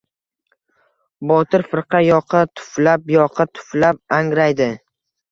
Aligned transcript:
Botir 1.31 1.63
firqa 1.73 1.99
yoqa 2.05 2.41
tuflab-yoqa 2.61 3.45
tuflab, 3.59 4.01
angraydi. 4.19 4.69